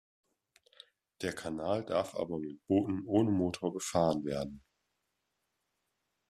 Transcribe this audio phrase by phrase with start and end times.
[1.21, 4.63] Der Kanal darf aber mit Booten ohne Motor befahren werden.